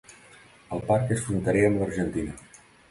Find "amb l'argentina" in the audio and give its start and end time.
1.69-2.39